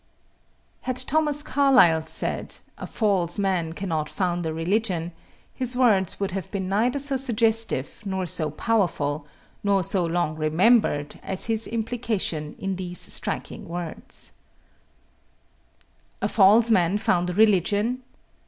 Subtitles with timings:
[0.81, 5.11] Had Thomas Carlyle said: "A false man cannot found a religion,"
[5.53, 9.27] his words would have been neither so suggestive nor so powerful,
[9.63, 14.31] nor so long remembered as his implication in these striking words:
[16.19, 18.01] A false man found a religion?